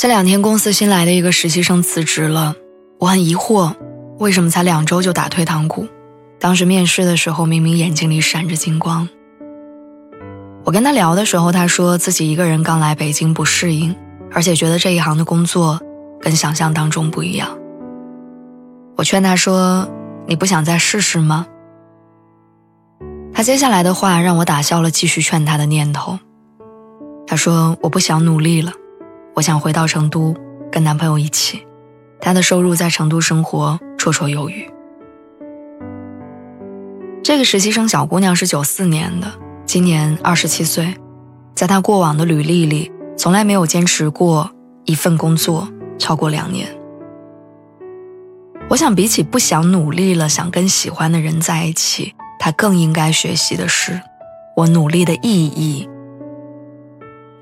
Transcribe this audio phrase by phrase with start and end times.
[0.00, 2.54] 这两天公司新来的一个实习生辞职了，
[2.98, 3.74] 我很疑惑，
[4.18, 5.86] 为什么才两周就打退堂鼓？
[6.38, 9.06] 当时面试的时候明明眼睛里闪着金光。
[10.64, 13.94] 我跟他聊的时候，他说自己一个人刚来北京不适应，
[14.32, 15.78] 而且觉得这一行的工作
[16.18, 17.58] 跟想象当中不一样。
[18.96, 19.86] 我劝他说
[20.26, 21.46] ：“你不想再试试吗？”
[23.34, 26.18] 他接下来的话让我打消了继续劝他的念头。
[27.26, 28.72] 他说：“我不想努力了。”
[29.40, 30.36] 我想回到成都，
[30.70, 31.66] 跟男朋友一起。
[32.20, 34.70] 他的收入在成都生活绰绰有余。
[37.22, 39.32] 这个实习生小姑娘是九四年的，
[39.64, 40.94] 今年二十七岁。
[41.54, 44.50] 在她过往的履历里，从来没有坚持过
[44.84, 45.66] 一份工作
[45.98, 46.68] 超过两年。
[48.68, 54.02] 我想，比起不想努力了，想跟喜欢的人在一起，她更应该学习的是，
[54.54, 55.88] 我努力的意义。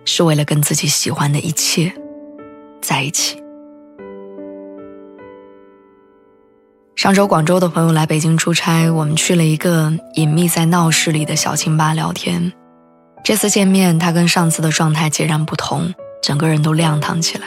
[0.09, 1.92] 是为了跟自己喜欢的一切
[2.81, 3.42] 在一起。
[6.97, 12.51] 上周广州的朋友来北京出差，我们去了一个隐秘在闹市里的小清吧聊天。
[13.23, 15.92] 这次见面，他跟上次的状态截然不同，
[16.23, 17.47] 整个人都亮堂起来。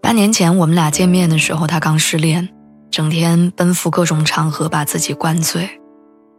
[0.00, 2.48] 半年前我们俩见面的时候，他刚失恋，
[2.92, 5.68] 整天奔赴各种场合，把自己灌醉，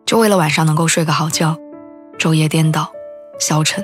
[0.05, 1.57] 就为了晚上能够睡个好觉，
[2.17, 2.89] 昼夜颠倒，
[3.39, 3.83] 消沉。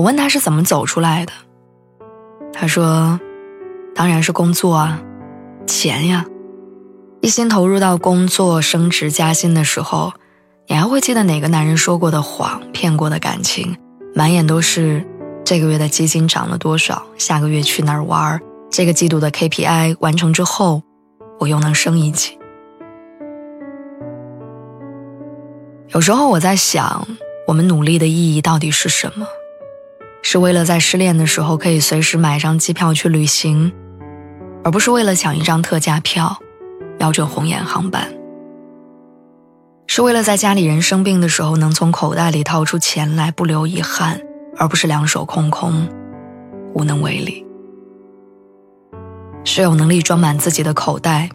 [0.00, 1.32] 我问他是怎么走出来的，
[2.54, 3.20] 他说
[3.94, 4.98] ：“当然是工作啊，
[5.66, 6.24] 钱呀。
[7.20, 10.14] 一心投入到工作、升职加薪的时候，
[10.68, 13.76] 你还会记得哪个男人说过的谎、骗过的感情？
[14.14, 15.06] 满眼都是
[15.44, 18.40] 这个月的基金涨了多少，下个月去哪儿玩，
[18.70, 20.82] 这个季度的 KPI 完成之后，
[21.38, 22.38] 我又能升一级。
[25.88, 27.06] 有时候我在想，
[27.46, 29.26] 我们努力的意义到底是什么？”
[30.22, 33.72] 是为了在失恋的时候可以随时买张机票去旅行，
[34.62, 36.38] 而不是为了抢一张特价票，
[36.98, 38.06] 瞄准红眼航班。
[39.86, 44.20] 是为了在家里人生病的时候能从口袋里掏出钱来不留遗憾，
[44.56, 45.88] 而不是两手空空，
[46.74, 47.44] 无能为力。
[49.44, 51.28] 是有能力装满自己的口袋，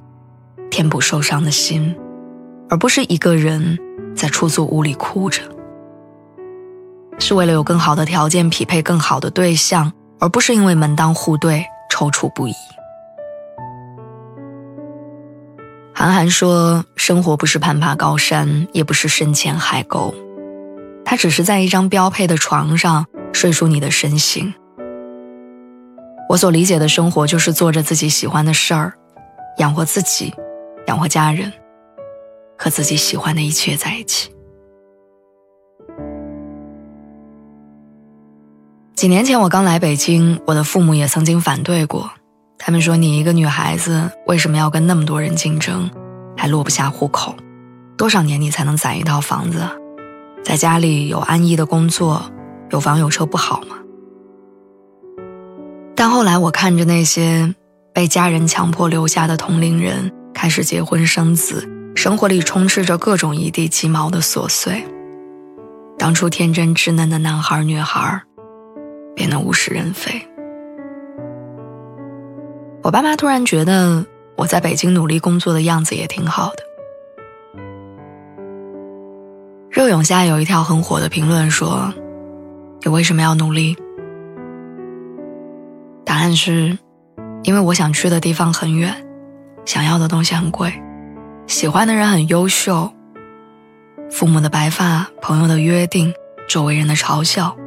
[0.69, 1.93] 填补受伤的心，
[2.69, 3.77] 而不是一个人
[4.15, 5.41] 在出租屋里哭着。
[7.19, 12.53] 是为了有更好的条件匹配更好的对象，而不是因为门当户对踌躇不已。
[15.93, 20.13] 韩寒说：“生活不是攀爬高山，也不是深潜海沟，
[21.05, 24.53] 它只是在一张标配的床上睡出你的身形。”
[26.27, 28.93] 我所理解的生活，就是做着自己喜欢的事儿，
[29.59, 30.33] 养活自己，
[30.87, 31.53] 养活家人，
[32.57, 34.34] 和自己喜欢的一切在一起。
[39.05, 42.09] 几年前我刚来北京，我的父母也曾经反对过。
[42.57, 45.87] 他们说：“你一个女孩子，为什么要跟那么多人竞争，
[46.35, 47.35] 还落不下户口？
[47.97, 49.59] 多少年你才能攒一套房子？
[50.43, 52.31] 在家里有安逸的工作，
[52.71, 53.75] 有房有车不好吗？”
[55.95, 57.53] 但后来我看着那些
[57.93, 64.83] 被家人强迫留下的同龄人开始结婚生子，生活里充斥着各种一地鸡毛的琐碎。
[65.95, 68.19] 当初天真稚嫩的男孩女孩。
[69.15, 70.21] 变得物是人非。
[72.83, 74.05] 我爸妈突然觉得
[74.35, 76.63] 我在北京努力工作的样子也挺好的。
[79.71, 81.91] 热涌下有一条很火的评论说
[82.83, 83.75] ：“你为什么要努力？”
[86.05, 86.77] 答案是：
[87.43, 88.93] 因为我想去的地方很远，
[89.65, 90.71] 想要的东西很贵，
[91.47, 92.93] 喜欢的人很优秀，
[94.09, 96.13] 父母的白发，朋友的约定，
[96.47, 97.57] 周围人的嘲笑。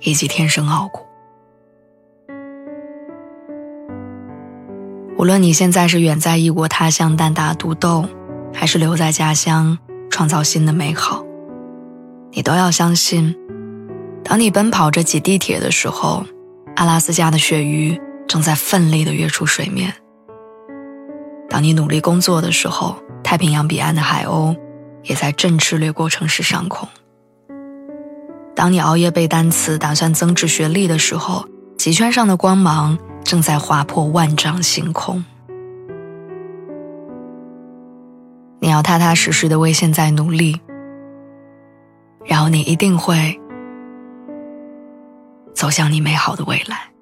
[0.00, 1.00] 以及天生傲骨。
[5.18, 8.06] 无论你现在是远在异国他乡单打独斗，
[8.52, 9.78] 还是留在家乡
[10.10, 11.24] 创造新的美好，
[12.32, 13.34] 你都要相信：
[14.22, 16.24] 当你奔跑着挤地铁的时候，
[16.76, 17.98] 阿拉斯加的鳕鱼
[18.28, 19.90] 正在奋力的跃出水面；
[21.48, 24.54] 当你努力工作的时候，太平洋彼岸的海鸥
[25.02, 26.86] 也在振翅掠过城市上空。
[28.56, 35.22] 当你熬夜背单词，打算增值学历的时候，极圈上的光芒正在划破万丈星空。
[38.58, 40.58] 你要踏踏实实的为现在努力，
[42.24, 43.38] 然后你一定会
[45.54, 46.95] 走向你美好的未来。